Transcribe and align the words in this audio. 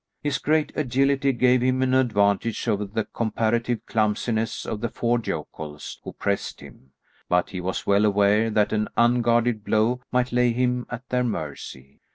His 0.23 0.39
great 0.39 0.71
agility 0.75 1.31
gave 1.31 1.61
him 1.61 1.83
an 1.83 1.93
advantage 1.93 2.67
over 2.67 2.85
the 2.85 3.05
comparative 3.05 3.85
clumsiness 3.85 4.65
of 4.65 4.81
the 4.81 4.89
four 4.89 5.19
yokels 5.23 5.99
who 6.03 6.11
pressed 6.13 6.59
him, 6.59 6.93
but 7.29 7.51
he 7.51 7.61
was 7.61 7.85
well 7.85 8.05
aware 8.05 8.49
that 8.49 8.73
an 8.73 8.87
unguarded 8.97 9.63
blow 9.63 10.01
might 10.11 10.31
lay 10.31 10.53
him 10.53 10.87
at 10.89 11.07
their 11.09 11.23
mercy. 11.23 12.01